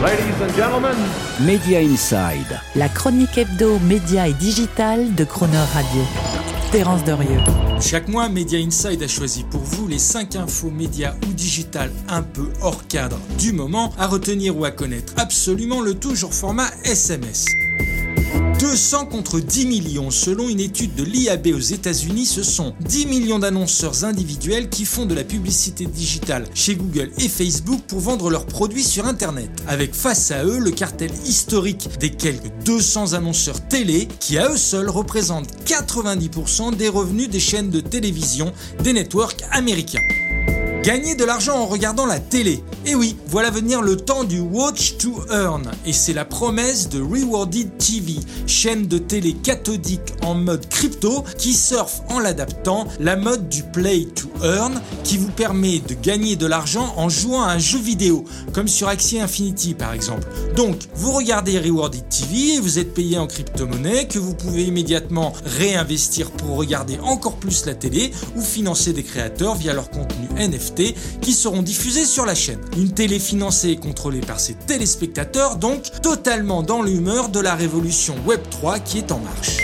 Ladies 0.00 0.40
and 0.40 0.54
gentlemen, 0.54 0.96
Media 1.40 1.80
Inside. 1.80 2.60
La 2.76 2.88
chronique 2.88 3.36
hebdo, 3.36 3.80
média 3.80 4.28
et 4.28 4.32
digital 4.32 5.12
de 5.16 5.24
Croner 5.24 5.56
Radio. 5.74 6.02
Terence 6.70 7.02
Derieux. 7.02 7.40
Chaque 7.80 8.06
mois, 8.06 8.28
Media 8.28 8.60
Inside 8.60 9.02
a 9.02 9.08
choisi 9.08 9.42
pour 9.42 9.60
vous 9.60 9.88
les 9.88 9.98
5 9.98 10.36
infos 10.36 10.70
médias 10.70 11.14
ou 11.26 11.32
digital 11.32 11.90
un 12.08 12.22
peu 12.22 12.48
hors 12.62 12.86
cadre 12.86 13.18
du 13.40 13.52
moment 13.52 13.92
à 13.98 14.06
retenir 14.06 14.56
ou 14.56 14.64
à 14.64 14.70
connaître. 14.70 15.14
Absolument 15.16 15.80
le 15.80 15.94
toujours 15.94 16.32
format 16.32 16.68
SMS. 16.84 17.46
200 18.58 19.06
contre 19.06 19.38
10 19.38 19.66
millions. 19.66 20.10
Selon 20.10 20.48
une 20.48 20.58
étude 20.58 20.94
de 20.96 21.04
l'IAB 21.04 21.48
aux 21.54 21.60
États-Unis, 21.60 22.26
ce 22.26 22.42
sont 22.42 22.74
10 22.80 23.06
millions 23.06 23.38
d'annonceurs 23.38 24.04
individuels 24.04 24.68
qui 24.68 24.84
font 24.84 25.06
de 25.06 25.14
la 25.14 25.22
publicité 25.22 25.86
digitale 25.86 26.44
chez 26.54 26.74
Google 26.74 27.12
et 27.18 27.28
Facebook 27.28 27.80
pour 27.86 28.00
vendre 28.00 28.30
leurs 28.30 28.46
produits 28.46 28.82
sur 28.82 29.06
Internet. 29.06 29.50
Avec 29.68 29.94
face 29.94 30.32
à 30.32 30.44
eux 30.44 30.58
le 30.58 30.72
cartel 30.72 31.10
historique 31.24 31.88
des 32.00 32.10
quelques 32.10 32.50
200 32.64 33.12
annonceurs 33.12 33.60
télé 33.68 34.08
qui 34.18 34.38
à 34.38 34.50
eux 34.50 34.56
seuls 34.56 34.90
représentent 34.90 35.54
90% 35.64 36.74
des 36.74 36.88
revenus 36.88 37.30
des 37.30 37.40
chaînes 37.40 37.70
de 37.70 37.80
télévision 37.80 38.52
des 38.82 38.92
networks 38.92 39.42
américains. 39.52 40.17
Gagner 40.88 41.14
de 41.14 41.24
l'argent 41.26 41.58
en 41.58 41.66
regardant 41.66 42.06
la 42.06 42.18
télé. 42.18 42.64
Et 42.86 42.94
oui, 42.94 43.14
voilà 43.26 43.50
venir 43.50 43.82
le 43.82 43.94
temps 43.94 44.24
du 44.24 44.40
Watch 44.40 44.96
to 44.96 45.22
Earn. 45.30 45.70
Et 45.84 45.92
c'est 45.92 46.14
la 46.14 46.24
promesse 46.24 46.88
de 46.88 46.98
Rewarded 46.98 47.76
TV, 47.76 48.14
chaîne 48.46 48.86
de 48.86 48.96
télé 48.96 49.34
cathodique 49.34 50.14
en 50.22 50.34
mode 50.34 50.66
crypto 50.70 51.24
qui 51.36 51.52
surfe 51.52 52.00
en 52.08 52.20
l'adaptant 52.20 52.86
la 53.00 53.16
mode 53.16 53.50
du 53.50 53.64
Play 53.64 54.06
to 54.14 54.30
Earn 54.42 54.80
qui 55.08 55.16
vous 55.16 55.30
permet 55.30 55.78
de 55.78 55.94
gagner 55.94 56.36
de 56.36 56.44
l'argent 56.44 56.92
en 56.98 57.08
jouant 57.08 57.42
à 57.42 57.52
un 57.52 57.58
jeu 57.58 57.78
vidéo, 57.78 58.24
comme 58.52 58.68
sur 58.68 58.88
Axie 58.88 59.18
Infinity 59.18 59.72
par 59.72 59.94
exemple. 59.94 60.28
Donc, 60.54 60.76
vous 60.96 61.12
regardez 61.12 61.58
Rewarded 61.58 62.06
TV 62.10 62.56
et 62.56 62.60
vous 62.60 62.78
êtes 62.78 62.92
payé 62.92 63.16
en 63.16 63.26
crypto-monnaie 63.26 64.06
que 64.06 64.18
vous 64.18 64.34
pouvez 64.34 64.64
immédiatement 64.64 65.32
réinvestir 65.46 66.30
pour 66.30 66.56
regarder 66.56 66.98
encore 67.02 67.36
plus 67.36 67.64
la 67.64 67.74
télé 67.74 68.10
ou 68.36 68.42
financer 68.42 68.92
des 68.92 69.02
créateurs 69.02 69.54
via 69.54 69.72
leur 69.72 69.88
contenu 69.88 70.28
NFT 70.38 70.94
qui 71.22 71.32
seront 71.32 71.62
diffusés 71.62 72.04
sur 72.04 72.26
la 72.26 72.34
chaîne. 72.34 72.60
Une 72.76 72.92
télé 72.92 73.18
financée 73.18 73.70
et 73.70 73.76
contrôlée 73.76 74.20
par 74.20 74.40
ses 74.40 74.56
téléspectateurs, 74.56 75.56
donc 75.56 75.84
totalement 76.02 76.62
dans 76.62 76.82
l'humeur 76.82 77.30
de 77.30 77.40
la 77.40 77.54
révolution 77.54 78.14
Web 78.26 78.42
3 78.50 78.80
qui 78.80 78.98
est 78.98 79.10
en 79.10 79.20
marche. 79.20 79.56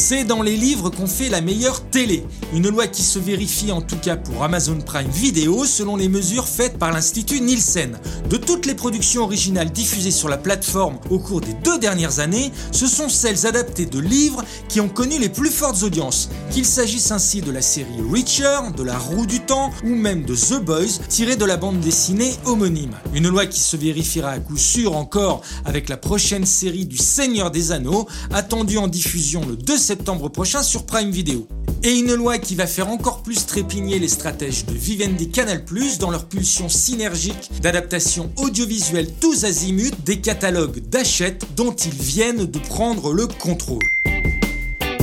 C'est 0.00 0.22
dans 0.22 0.42
les 0.42 0.56
livres 0.56 0.90
qu'on 0.90 1.08
fait 1.08 1.28
la 1.28 1.40
meilleure 1.40 1.82
télé. 1.82 2.24
Une 2.54 2.68
loi 2.68 2.86
qui 2.86 3.02
se 3.02 3.18
vérifie 3.18 3.72
en 3.72 3.82
tout 3.82 3.96
cas 3.96 4.16
pour 4.16 4.44
Amazon 4.44 4.78
Prime 4.78 5.10
Video 5.10 5.64
selon 5.64 5.96
les 5.96 6.08
mesures 6.08 6.46
faites 6.46 6.78
par 6.78 6.92
l'Institut 6.92 7.40
Nielsen. 7.40 7.98
De 8.30 8.36
toutes 8.36 8.64
les 8.64 8.76
productions 8.76 9.24
originales 9.24 9.72
diffusées 9.72 10.12
sur 10.12 10.28
la 10.28 10.38
plateforme 10.38 11.00
au 11.10 11.18
cours 11.18 11.40
des 11.40 11.52
deux 11.52 11.80
dernières 11.80 12.20
années, 12.20 12.52
ce 12.70 12.86
sont 12.86 13.08
celles 13.08 13.44
adaptées 13.44 13.86
de 13.86 13.98
livres 13.98 14.44
qui 14.68 14.80
ont 14.80 14.88
connu 14.88 15.18
les 15.18 15.28
plus 15.28 15.50
fortes 15.50 15.82
audiences. 15.82 16.30
Qu'il 16.52 16.64
s'agisse 16.64 17.10
ainsi 17.10 17.42
de 17.42 17.50
la 17.50 17.60
série 17.60 17.88
Richer, 18.10 18.70
de 18.76 18.84
La 18.84 18.96
Roue 18.96 19.26
du 19.26 19.40
Temps 19.40 19.72
ou 19.82 19.96
même 19.96 20.24
de 20.24 20.36
The 20.36 20.62
Boys 20.62 21.00
tirée 21.08 21.36
de 21.36 21.44
la 21.44 21.56
bande 21.56 21.80
dessinée 21.80 22.34
homonyme. 22.44 22.94
Une 23.14 23.28
loi 23.28 23.46
qui 23.46 23.60
se 23.60 23.76
vérifiera 23.76 24.30
à 24.30 24.38
coup 24.38 24.58
sûr 24.58 24.96
encore 24.96 25.42
avec 25.64 25.88
la 25.88 25.96
prochaine 25.96 26.46
série 26.46 26.86
du 26.86 26.98
Seigneur 26.98 27.50
des 27.50 27.72
Anneaux 27.72 28.06
attendue 28.30 28.78
en 28.78 28.86
diffusion 28.86 29.44
le 29.44 29.56
2 29.56 29.87
septembre 29.88 30.28
prochain 30.28 30.62
sur 30.62 30.84
Prime 30.84 31.10
Video. 31.10 31.46
Et 31.82 31.92
une 31.92 32.12
loi 32.12 32.36
qui 32.36 32.54
va 32.54 32.66
faire 32.66 32.90
encore 32.90 33.22
plus 33.22 33.46
trépigner 33.46 33.98
les 33.98 34.08
stratèges 34.08 34.66
de 34.66 34.74
Vivendi 34.74 35.30
Canal+, 35.30 35.64
dans 35.98 36.10
leur 36.10 36.26
pulsion 36.26 36.68
synergique 36.68 37.50
d'adaptation 37.62 38.30
audiovisuelle 38.36 39.10
tous 39.18 39.46
azimuts 39.46 39.94
des 40.04 40.20
catalogues 40.20 40.80
d'achète 40.90 41.46
dont 41.56 41.72
ils 41.72 42.02
viennent 42.02 42.44
de 42.44 42.58
prendre 42.58 43.14
le 43.14 43.26
contrôle. 43.28 43.80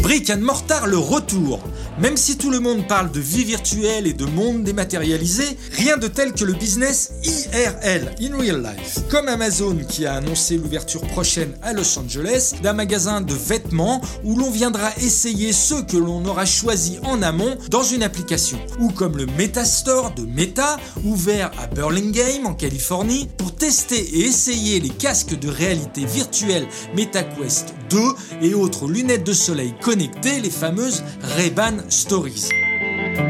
Brick 0.03 0.29
and 0.29 0.41
Mortar 0.41 0.85
le 0.85 0.99
retour. 0.99 1.61
Même 1.97 2.17
si 2.17 2.37
tout 2.37 2.51
le 2.51 2.59
monde 2.59 2.85
parle 2.89 3.09
de 3.09 3.21
vie 3.21 3.45
virtuelle 3.45 4.05
et 4.05 4.11
de 4.11 4.25
monde 4.25 4.63
dématérialisé, 4.63 5.45
rien 5.71 5.95
de 5.95 6.09
tel 6.09 6.33
que 6.33 6.43
le 6.43 6.51
business 6.51 7.13
IRL, 7.23 8.13
in 8.21 8.37
real 8.37 8.61
life. 8.61 8.99
Comme 9.09 9.29
Amazon 9.29 9.77
qui 9.87 10.05
a 10.05 10.15
annoncé 10.15 10.57
l'ouverture 10.57 10.99
prochaine 11.03 11.53
à 11.61 11.71
Los 11.71 11.97
Angeles 11.97 12.55
d'un 12.61 12.73
magasin 12.73 13.21
de 13.21 13.33
vêtements 13.33 14.01
où 14.25 14.35
l'on 14.35 14.51
viendra 14.51 14.89
essayer 14.97 15.53
ceux 15.53 15.83
que 15.83 15.95
l'on 15.95 16.25
aura 16.25 16.45
choisis 16.45 16.99
en 17.03 17.21
amont 17.21 17.55
dans 17.69 17.83
une 17.83 18.03
application. 18.03 18.59
Ou 18.79 18.89
comme 18.89 19.15
le 19.15 19.25
Metastore 19.37 20.13
de 20.15 20.23
Meta, 20.23 20.75
ouvert 21.05 21.49
à 21.61 21.67
Burlingame 21.67 22.45
en 22.45 22.55
Californie 22.55 23.29
pour 23.37 23.55
tester 23.55 24.01
et 24.17 24.25
essayer 24.25 24.81
les 24.81 24.89
casques 24.89 25.39
de 25.39 25.47
réalité 25.47 26.03
virtuelle 26.05 26.67
MetaQuest 26.97 27.73
2 27.89 27.99
et 28.41 28.53
autres 28.53 28.87
lunettes 28.87 29.25
de 29.25 29.33
soleil 29.33 29.73
connectées, 29.81 30.41
les 30.41 30.49
fameuses 30.49 31.03
Ray-Ban 31.21 31.84
Stories. 31.89 32.49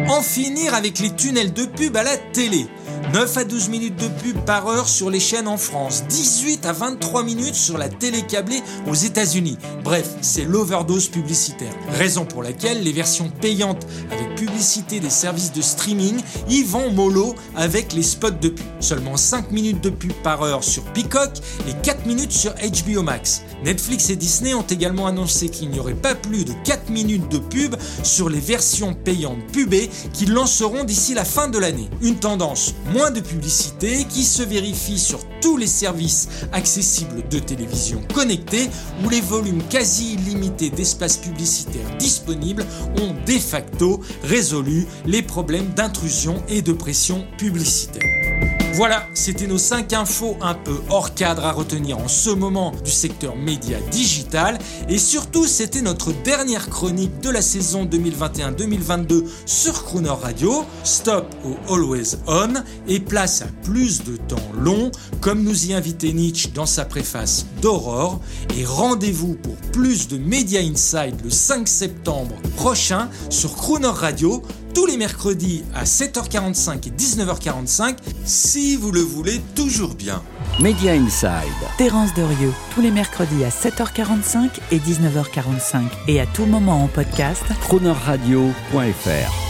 En 0.07 0.21
finir 0.21 0.73
avec 0.73 0.99
les 0.99 1.11
tunnels 1.15 1.53
de 1.53 1.65
pub 1.65 1.95
à 1.97 2.03
la 2.03 2.17
télé. 2.17 2.67
9 3.13 3.37
à 3.37 3.43
12 3.43 3.69
minutes 3.69 3.95
de 3.97 4.07
pub 4.07 4.37
par 4.45 4.67
heure 4.67 4.89
sur 4.89 5.09
les 5.09 5.19
chaînes 5.19 5.47
en 5.47 5.57
France, 5.57 6.03
18 6.09 6.65
à 6.65 6.73
23 6.73 7.23
minutes 7.23 7.55
sur 7.55 7.77
la 7.77 7.87
télé 7.87 8.23
câblée 8.23 8.61
aux 8.87 8.95
États-Unis. 8.95 9.57
Bref, 9.83 10.09
c'est 10.21 10.43
l'overdose 10.43 11.07
publicitaire. 11.07 11.73
Raison 11.89 12.25
pour 12.25 12.41
laquelle 12.41 12.81
les 12.83 12.91
versions 12.91 13.29
payantes 13.29 13.85
avec 14.11 14.35
publicité 14.35 14.99
des 14.99 15.09
services 15.09 15.53
de 15.53 15.61
streaming 15.61 16.19
y 16.49 16.63
vont 16.63 16.91
mollo 16.91 17.35
avec 17.55 17.93
les 17.93 18.03
spots 18.03 18.31
de 18.31 18.49
pub. 18.49 18.65
Seulement 18.79 19.17
5 19.17 19.51
minutes 19.51 19.81
de 19.81 19.91
pub 19.91 20.13
par 20.23 20.41
heure 20.43 20.63
sur 20.63 20.83
Peacock 20.85 21.31
et 21.69 21.73
4 21.83 22.05
minutes 22.07 22.31
sur 22.31 22.53
HBO 22.53 23.03
Max. 23.03 23.43
Netflix 23.63 24.09
et 24.09 24.15
Disney 24.15 24.53
ont 24.53 24.61
également 24.63 25.07
annoncé 25.07 25.49
qu'il 25.49 25.69
n'y 25.69 25.79
aurait 25.79 25.93
pas 25.93 26.15
plus 26.15 26.43
de 26.43 26.53
4 26.65 26.89
minutes 26.89 27.29
de 27.29 27.37
pub 27.37 27.75
sur 28.03 28.29
les 28.29 28.39
versions 28.39 28.93
payantes 28.93 29.45
pubées 29.53 29.89
qu'ils 30.13 30.33
lanceront 30.33 30.83
d'ici 30.83 31.13
la 31.13 31.25
fin 31.25 31.47
de 31.47 31.59
l'année. 31.59 31.89
Une 32.01 32.15
tendance 32.15 32.73
moins 32.95 33.11
de 33.11 33.19
publicité 33.19 34.05
qui 34.05 34.23
se 34.23 34.41
vérifie 34.41 34.97
sur 34.97 35.19
tous 35.41 35.57
les 35.57 35.67
services 35.67 36.29
accessibles 36.53 37.27
de 37.29 37.39
télévision 37.39 38.01
connectée 38.13 38.69
où 39.03 39.09
les 39.09 39.19
volumes 39.19 39.61
quasi 39.69 40.13
illimités 40.13 40.69
d'espace 40.69 41.17
publicitaire 41.17 41.97
disponibles 41.99 42.65
ont 43.01 43.13
de 43.25 43.37
facto 43.37 43.99
résolu 44.23 44.87
les 45.05 45.21
problèmes 45.21 45.73
d'intrusion 45.75 46.41
et 46.47 46.61
de 46.61 46.71
pression 46.71 47.25
publicitaire. 47.37 48.14
Voilà, 48.75 49.07
c'était 49.13 49.47
nos 49.47 49.57
5 49.57 49.93
infos 49.93 50.35
un 50.41 50.53
peu 50.53 50.75
hors 50.89 51.13
cadre 51.13 51.45
à 51.45 51.53
retenir 51.53 51.97
en 51.97 52.09
ce 52.09 52.29
moment 52.29 52.73
du 52.83 52.91
secteur 52.91 53.37
média 53.37 53.79
digital. 53.89 54.59
Et 54.89 54.97
surtout, 54.97 55.47
c'était 55.47 55.81
notre 55.81 56.11
dernière 56.11 56.69
chronique 56.69 57.21
de 57.21 57.29
la 57.29 57.41
saison 57.41 57.85
2021-2022 57.85 59.23
sur 59.45 59.85
Crooner 59.85 60.09
Radio. 60.09 60.65
Stop 60.83 61.33
au 61.45 61.73
Always 61.73 62.17
On 62.27 62.53
et 62.85 62.99
place 62.99 63.43
à 63.43 63.47
plus 63.63 64.03
de 64.03 64.17
temps 64.17 64.35
long, 64.59 64.91
comme 65.21 65.41
nous 65.41 65.67
y 65.67 65.73
invitait 65.73 66.11
Nietzsche 66.11 66.49
dans 66.53 66.65
sa 66.65 66.83
préface 66.83 67.45
d'Aurore. 67.61 68.19
Et 68.57 68.65
rendez-vous 68.65 69.35
pour 69.35 69.55
plus 69.71 70.09
de 70.09 70.17
Media 70.17 70.59
Inside 70.59 71.15
le 71.23 71.29
5 71.29 71.65
septembre 71.65 72.35
prochain 72.57 73.07
sur 73.29 73.55
Crooner 73.55 73.87
Radio 73.87 74.43
tous 74.75 74.85
les 74.85 74.97
mercredis 74.97 75.63
à 75.73 75.85
7h45 75.85 76.87
et 76.87 76.91
19h45 76.91 77.95
si 78.25 78.75
vous 78.75 78.91
le 78.91 78.99
voulez 78.99 79.41
toujours 79.55 79.95
bien. 79.95 80.21
Media 80.59 80.93
Inside. 80.93 81.31
Terence 81.77 82.13
Derieux, 82.13 82.53
tous 82.75 82.81
les 82.81 82.91
mercredis 82.91 83.43
à 83.43 83.49
7h45 83.49 84.49
et 84.71 84.79
19h45 84.79 85.85
et 86.07 86.19
à 86.19 86.25
tout 86.27 86.45
moment 86.45 86.83
en 86.83 86.87
podcast. 86.87 87.43
Cronerradio.fr 87.61 89.44